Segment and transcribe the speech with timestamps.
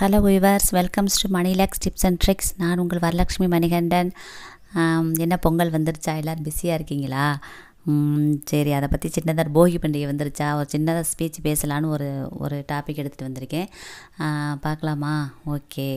[0.00, 4.10] Hello viewers welcomes to money lakes tips and tricks நான் உங்கள் வரலட்சுமி மணிகண்டன்.
[5.24, 6.12] என்ன பொங்கல் வந்துருச்சா?
[6.16, 7.24] எல்லோரும் பிஸியாக இருக்கீங்களா?
[8.50, 10.48] சரி அதை பற்றி சின்னதாக போகி பண்டிகை வந்துருச்சா?
[10.58, 12.10] ஒரு சின்னதாக ஸ்பீச் பேசலான்னு ஒரு
[12.44, 13.68] ஒரு டாபிக் எடுத்துகிட்டு வந்திருக்கேன்.
[14.60, 15.14] பார்க்கலாமா?
[15.54, 15.90] ஓகே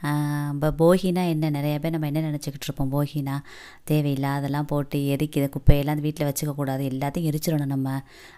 [0.00, 1.50] இப்போ போகினா என்ன?
[1.50, 2.90] நிறைய பேர் நம்ம என்ன நினச்சிக்கிட்டு இருப்போம்?
[2.94, 3.34] போகினா
[3.90, 7.88] தேவையில்லாதெல்லாம் போட்டு எரிக்கிற குப்பையெல்லாம் வீட்டில் வச்சுக்கக்கூடாது எல்லாத்தையும் எரிச்சிடணும் நம்ம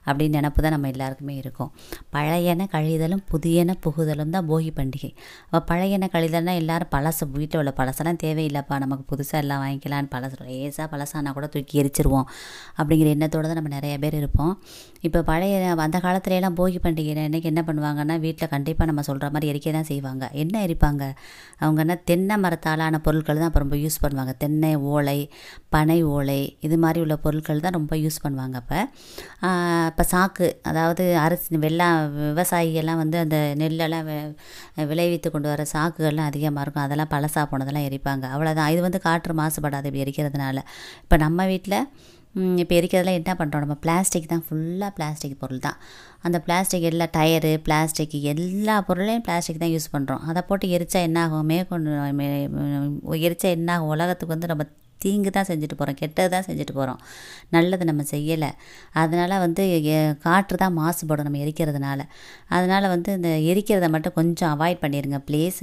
[0.06, 1.70] அப்படின்னு நினப்பு தான் நம்ம எல்லாருக்குமே இருக்கும்.
[2.16, 5.11] பழையன கழிதலும் புதியன புகுதலும் தான் போகி பண்டிகை.
[5.44, 10.86] அப்போ பழையன கழிதல்னால் எல்லாரும் பழசு வீட்டில் உள்ள பழசெல்லாம் தேவையில்லைப்பா நமக்கு புதுசாக எல்லாம் வாங்கிக்கலான்னு பழசு லேசாக
[10.96, 12.26] பழசானா கூட தூக்கி எரிச்சிருவோம்
[12.79, 14.52] அப்படிங்கிற எண்ணத்தோடு தான் நம்ம நிறைய பேர் இருப்போம்.
[15.00, 15.54] இப்போ பழைய
[15.86, 20.24] அந்த காலத்துலலாம் போகி பண்டிகை அன்றைக்கி என்ன பண்ணுவாங்கன்னா வீட்டில் கண்டிப்பாக நம்ம சொல்கிற மாதிரி எரிக்க தான் செய்வாங்க.
[20.43, 21.04] என்ன எரிப்பாங்க?
[21.64, 24.32] அவங்க என்ன தென்னை மரத்தாலான பொருட்கள் தான் அப்போ ரொம்ப யூஸ் பண்ணுவாங்க.
[24.43, 25.16] தென்னை ஓலை
[25.75, 28.79] பனை ஓலை இது மாதிரி உள்ள பொருட்கள் தான் ரொம்ப யூஸ் பண்ணுவாங்க அப்போ.
[29.90, 34.08] இப்போ சாக்கு அதாவது அரிசி வெள்ளா விவசாயிகள்லாம் வந்து அந்த நெல்லெல்லாம்
[34.92, 36.86] விளைவித்து கொண்டு வர சாக்குகள்லாம் அதிகமாக இருக்கும்.
[36.86, 38.24] அதெல்லாம் பழசாக போனதெல்லாம் எரிப்பாங்க.
[38.36, 40.58] அவ்வளோதான் இது வந்து காற்று மாசுபடாது இப்படி எரிக்கிறதுனால.
[41.05, 41.78] இப்போ நம்ம வீட்டில்
[42.34, 45.77] இப்போ எரிக்கிறதெல்லாம் என்ன பண்ணுறோம் நம்ம பிளாஸ்டிக் தான் ஃபுல்லாக பிளாஸ்டிக் பொருள் தான்.
[46.20, 51.22] அந்த பிளாஸ்டிக் எல்லா டயரு பிளாஸ்டிக் எல்லா பொருளையும் பிளாஸ்டிக் தான் யூஸ் பண்ணுறோம் அதை போட்டு எரிச்சா என்ன
[51.22, 51.47] ஆகும்?
[51.47, 52.48] மேற்கொண்டு மே-
[53.20, 53.89] எரிச்சா என்ன ஆகும்?
[53.89, 54.64] உலகத்துக்கு வந்து நம்ம
[55.03, 57.00] தீங்கு தான் செஞ்சுட்டு போகிறோம் கெட்டது தான் செஞ்சுட்டு போகிறோம்
[57.55, 58.50] நல்லது நம்ம செய்யலை.
[59.03, 59.64] அதனால் வந்து
[60.22, 62.00] காற்று தான் மாசுபடும் நம்ம எரிக்கிறதுனால.
[62.48, 65.61] அதனால் வந்து இந்த எரிக்கிறத மட்டும் கொஞ்சம் அவாய்ட் பண்ணிடுங்க ப்ளீஸ்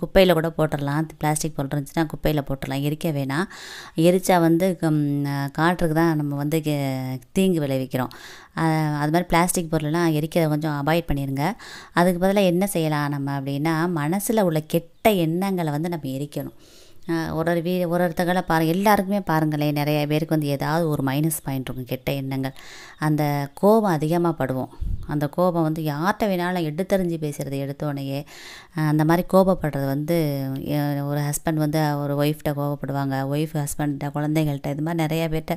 [0.00, 3.46] குப்பையில் கூட போட்டுடலாம் பிளாஸ்டிக் பொருள் இருந்துச்சுன்னா குப்பையில் போட்டுடலாம் எரிக்க வேணாம்.
[4.06, 4.66] எரித்தா வந்து
[5.52, 8.12] காற்றுக்கு தான் நம்ம வந்து கெ- தீங்கு விளைவிக்கிறோம்.
[9.00, 11.42] அது மாதிரி பிளாஸ்டிக் பொருளெல்லாம் எரிக்கிறத கொஞ்சம் அவாய்ட் பண்ணிடுங்க
[11.98, 16.56] அதுக்கு பதிலாக என்ன செய்யலாம் நம்ம அப்படின்னா மனசில் உள்ள கெட்ட எண்ணங்களை வந்து நம்ம எரிக்கணும்.
[17.38, 21.66] ஒரு ஒரு வீ ஒரு ஒருத்தங்களை பாருங்கள் எல்லாருக்குமே பாருங்களேன் நிறைய பேருக்கு வந்து ஏதாவது ஒரு மைனஸ் பாயிண்ட்
[21.68, 22.54] இருக்கும் கெட்ட எண்ணங்கள்.
[23.06, 23.22] அந்த
[23.60, 24.72] கோபம் அதிகமாக படுவோம்.
[25.12, 28.20] அந்த கோபம் வந்து யார்கிட்ட வேணாலும் எடுத்தறிஞ்சு பேசுகிறது எடுத்தோடனேயே
[28.90, 30.16] அந்த மாதிரி கோபப்படுறது வந்து
[31.10, 33.16] ஒரு ஹஸ்பண்ட் வந்து ஒரு ஒய்ஃப்ட்ட கோபப்படுவாங்க.
[33.34, 35.56] ஒய்ஃப் ஹஸ்பண்ட்ட குழந்தைகள்கிட்ட இது மாதிரி நிறைய பேர்கிட்ட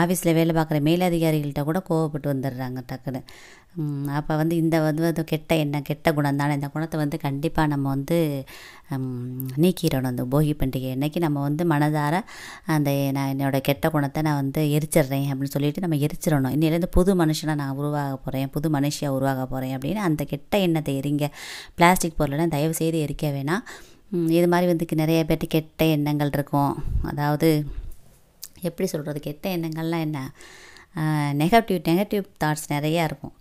[0.00, 3.22] ஆஃபீஸில் வேலை பார்க்குற மேலதிகாரிகள்கிட்ட கூட கோவப்பட்டு வந்துடுறாங்க டக்குன்னு.
[4.18, 7.86] அப்போ வந்து இந்த வந்து அது கெட்ட எண்ணம் கெட்ட குணம் தானே இந்த குணத்தை வந்து கண்டிப்பாக நம்ம
[7.94, 8.16] வந்து
[9.64, 10.10] நீக்கிடணும்.
[10.12, 12.14] அந்த போகி பண்டிகை அன்னைக்கு நம்ம வந்து மனதார
[12.74, 16.54] அந்த நான் என்னோட கெட்ட குணத்தை நான் வந்து எரிச்சிடுறேன் அப்படின்னு சொல்லிட்டு நம்ம எரிச்சிடணும்.
[16.56, 21.28] இன்னிலேருந்து புது மனுஷனாக நான் உருவாக போகிறேன் புது மனுஷியாக உருவாக போகிறேன் அப்படின்னு அந்த கெட்ட எண்ணத்தை எரிங்க.
[21.78, 23.64] பிளாஸ்டிக் பொருளெல்லாம் தயவு செய்து எரிக்க வேணாம்.
[24.38, 26.74] இது மாதிரி வந்து நிறைய பேர்ட்டு கெட்ட எண்ணங்கள் இருக்கும்.
[27.12, 27.48] அதாவது
[28.68, 30.18] எப்படி சொல்கிறது கெட்ட எண்ணங்கள்லாம் என்ன?
[31.42, 33.34] நெகட்டிவ் நெகட்டிவ் தாட்ஸ் நிறையா இருக்கும்.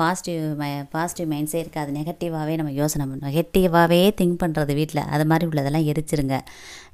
[0.00, 1.90] பாசிட்டிவ் மை பாசிட்டிவ் மைண்ட்ஸே இருக்காது.
[1.96, 6.36] நெகட்டிவாகவே நம்ம யோசனை பண்ணுவோம் நெகட்டிவாகவே திங்க் பண்ணுறது வீட்டில் அது மாதிரி உள்ளதெல்லாம் எரிச்சிருங்க.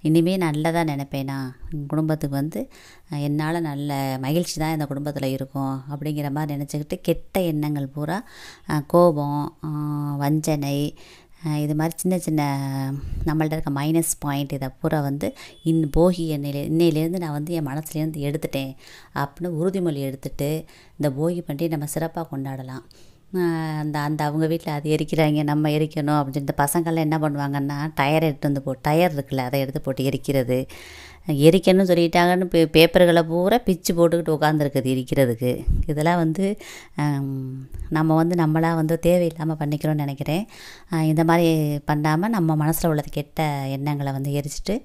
[0.08, 1.38] இனிமேல் நல்லதாக நினைப்பேனா?
[1.74, 2.60] என் குடும்பத்துக்கு வந்து
[3.28, 3.90] என்னால் நல்ல
[4.24, 5.74] மகிழ்ச்சி தான் இந்த குடும்பத்தில் இருக்கும்.
[5.92, 8.18] அப்படிங்கிற மாதிரி நினச்சிக்கிட்டு கெட்ட எண்ணங்கள் பூரா
[8.94, 9.42] கோபம்
[10.22, 10.76] வஞ்சனை
[11.62, 12.40] இது மாதிரி சின்ன சின்ன
[13.26, 15.28] நம்மள்ட்ட இருக்க மைனஸ் பாயிண்ட் இதை பூரா வந்து
[15.70, 18.72] இன் போகி எண்ணெயில இன்னையிலேருந்து நான் வந்து என் மனசுலேருந்து எடுத்துட்டேன்
[19.20, 20.50] அப்படின்னு உறுதிமொழி எடுத்துட்டு
[20.98, 22.84] இந்த போகி பண்டிகை நம்ம சிறப்பாக கொண்டாடலாம்.
[23.80, 28.48] அந்த அந்த அவங்க வீட்டில் அது எரிக்கிறாங்க நம்ம எரிக்கணும் அப்படின்னு சொல்லிட்டு பசங்கள்லாம் என்ன பண்ணுவாங்கன்னா டயர் எடுத்து
[28.48, 30.58] வந்து போ டயர் இருக்குல்ல அதை எடுத்து போட்டு எரிக்கிறது.
[31.26, 35.50] எரிக்கணும்னு சொல்லிட்டாங்கன்னு பே பேப்பர்களை பூரா பிச்சு போட்டுக்கிட்டு உட்காந்துருக்குது எரிக்கிறதுக்கு
[35.90, 36.44] இதெல்லாம் வந்து
[37.96, 40.44] நம்ம வந்து நம்மளாக வந்து தேவையில்லாமல் பண்ணிக்கிறோம்னு நினைக்கிறேன்.
[41.12, 41.48] இந்த மாதிரி
[41.90, 43.42] பண்ணாமல் நம்ம மனசில் உள்ளது கெட்ட
[43.76, 44.76] எண்ணங்களை வந்து எரிச்சிட்டு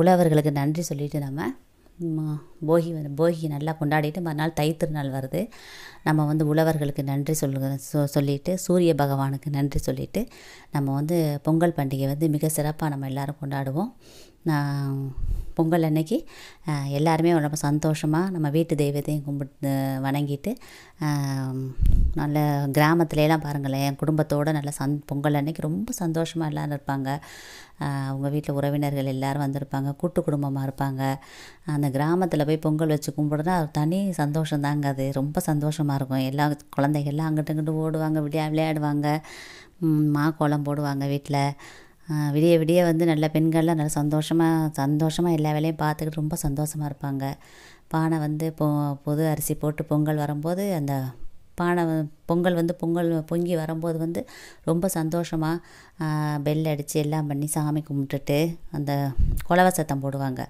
[0.00, 1.50] உழவர்களுக்கு நன்றி சொல்லிவிட்டு நம்ம
[2.68, 5.40] போகி வந்து போகி நல்லா கொண்டாடிட்டு மறுநாள் தை திருநாள் வருது.
[6.06, 10.22] நம்ம வந்து உழவர்களுக்கு நன்றி சொல்லுங்க சொ சொல்லிட்டு சூரிய பகவானுக்கு நன்றி சொல்லிட்டு
[10.74, 13.92] நம்ம வந்து பொங்கல் பண்டிகை வந்து மிக சிறப்பாக நம்ம எல்லாரும் கொண்டாடுவோம்.
[15.56, 16.16] பொங்கல் அன்னைக்கு
[16.98, 19.72] எல்லாருமே ரொம்ப சந்தோஷமாக நம்ம வீட்டு தெய்வத்தையும் கும்பிட்டு
[20.06, 20.52] வணங்கிட்டு
[22.20, 22.38] நல்ல
[22.76, 27.08] கிராமத்துலலாம் பாருங்களேன் குடும்பத்தோடு நல்ல சந் பொங்கல் அன்னைக்கு ரொம்ப சந்தோஷமாக எல்லாரும் இருப்பாங்க.
[28.10, 31.02] அவங்க வீட்டில் உறவினர்கள் எல்லோரும் வந்திருப்பாங்க கூட்டு குடும்பமாக இருப்பாங்க.
[31.74, 35.06] அந்த கிராமத்தில் போய் பொங்கல் வச்சு கும்பிடுனா அது தனி சந்தோஷம் தாங்க அது.
[35.20, 36.26] ரொம்ப சந்தோஷமாக இருக்கும்.
[36.30, 36.46] எல்லா
[36.76, 39.08] குழந்தைகள்லாம் அங்கிட்டு இங்கிட்டு ஓடுவாங்க விளையா விளையாடுவாங்க.
[40.16, 41.42] மா கோலம் போடுவாங்க வீட்டில்
[42.34, 47.24] விடிய விடிய வந்து நல்ல பெண்கள்லாம் நல்ல சந்தோஷமாக சந்தோஷமாக எல்லா வேலையும் பார்த்துக்கிட்டு ரொம்ப சந்தோஷமாக இருப்பாங்க.
[47.92, 48.66] பானை வந்து பொ
[49.06, 50.94] புது அரிசி போட்டு பொங்கல் வரும்போது அந்த
[51.60, 51.82] பானை
[52.28, 54.20] பொங்கல் வந்து பொங்கல் பொங்கி வரும்போது வந்து
[54.68, 58.38] ரொம்ப சந்தோஷமாக பெல் அடித்து எல்லாம் பண்ணி சாமி கும்பிட்டுட்டு
[58.76, 58.92] அந்த
[59.48, 60.42] குலவ சத்தம் போடுவாங்க.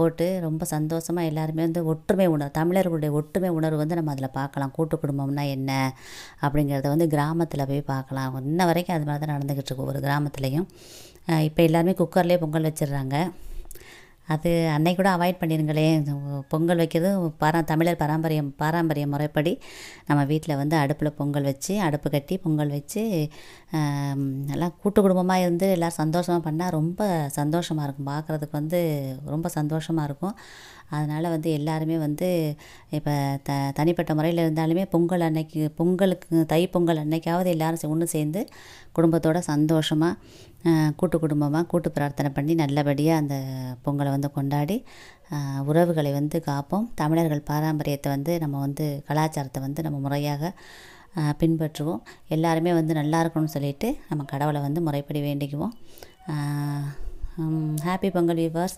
[0.00, 4.96] போட்டு ரொம்ப சந்தோஷமாக எல்லாருமே வந்து ஒற்றுமை உணர்வு தமிழர்களுடைய ஒற்றுமை உணர்வு வந்து நம்ம அதில் பார்க்கலாம் கூட்டு
[5.02, 5.70] குடும்பம்னா என்ன
[6.46, 9.84] அப்படிங்கிறத வந்து கிராமத்தில் போய் பார்க்கலாம் இன்ன வரைக்கும் அது மாதிரி தான் நடந்துக்கிட்டு இருக்கு.
[9.86, 10.66] ஒவ்வொரு கிராமத்துலேயும்.
[11.48, 13.16] இப்போ எல்லாருமே குக்கர்லேயே பொங்கல் வச்சிடுறாங்க.
[14.34, 16.08] அது அன்னை கூட அவாய்ட் பண்ணிடுங்களேன்
[16.52, 17.10] பொங்கல் வைக்கிறது
[17.42, 19.52] பாரா தமிழர் பாரம்பரியம் பாரம்பரிய முறைப்படி
[20.08, 23.04] நம்ம வீட்டில் வந்து அடுப்பில் பொங்கல் வச்சு அடுப்பு கட்டி பொங்கல் வச்சு
[24.50, 27.02] நல்லா எல்லாம் கூட்டு குடும்பமாக இருந்து எல்லோரும் சந்தோஷமாக பண்ணால் ரொம்ப
[27.38, 28.08] சந்தோஷமாக இருக்கும்.
[28.12, 28.80] பார்க்குறதுக்கு வந்து
[29.34, 30.34] ரொம்ப சந்தோஷமாக இருக்கும்.
[30.96, 32.28] அதனால் வந்து எல்லாருமே வந்து
[32.98, 33.14] இப்போ
[33.48, 38.42] த தனிப்பட்ட முறையில் இருந்தாலுமே பொங்கல் அன்னைக்கு பொங்கலுக்கு தை பொங்கல் அன்னைக்காவது எல்லாரும் ஒன்று சேர்ந்து
[38.98, 40.14] குடும்பத்தோடு சந்தோஷமாக
[41.00, 43.36] கூட்டு குடும்பமாக கூட்டு பிரார்த்தனை பண்ணி நல்லபடியாக அந்த
[43.84, 44.76] பொங்கலை வந்து கொண்டாடி
[45.70, 46.86] உறவுகளை வந்து காப்போம்.
[47.00, 50.52] தமிழர்கள் பாரம்பரியத்தை வந்து நம்ம வந்து கலாச்சாரத்தை வந்து நம்ம முறையாக
[51.42, 52.02] பின்பற்றுவோம்.
[52.36, 55.76] எல்லாருமே வந்து நல்லா இருக்கணும்னு சொல்லிட்டு நம்ம கடவுளை வந்து முறைப்படி வேண்டிக்குவோம்.
[57.86, 58.76] ஹாப்பி பொங்கல் வியூவர்ஸ்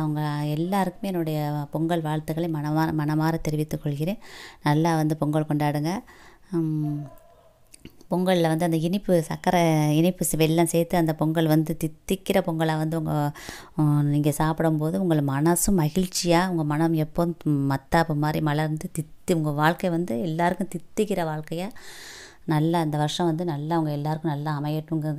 [0.00, 0.20] அவங்க
[0.56, 1.38] எல்லாருக்குமே என்னுடைய
[1.70, 4.22] பொங்கல் வாழ்த்துக்களை மனமார மனமாற தெரிவித்துக் கொள்கிறேன்.
[4.62, 5.92] நல்லா வந்து பொங்கல் கொண்டாடுங்க.
[8.10, 9.60] பொங்கலில் வந்து அந்த இனிப்பு சர்க்கரை
[9.98, 16.50] இனிப்பு வெள்ளம் சேர்த்து அந்த பொங்கல் வந்து தித்திக்கிற பொங்கலாக வந்து உங்கள் நீங்கள் சாப்பிடும்போது உங்கள் மனசும் மகிழ்ச்சியாக
[16.52, 21.72] உங்கள் மனம் எப்போதும் மத்தாப்பு மாதிரி மலர்ந்து தித்தி உங்கள் வாழ்க்கை வந்து எல்லாருக்கும் தித்திக்கிற வாழ்க்கையாக
[22.44, 25.10] நல்லா அந்த வருஷம் வந்து நல்லா அவங்க எல்லாருக்கும் நல்லா அமையட்டுங்க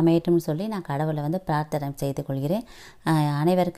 [0.00, 2.64] அமையட்டும்னு சொல்லி நான் கடவுளை வந்து பிரார்த்தனை செய்து கொள்கிறேன்.
[3.04, 3.66] அனைவருக்கும்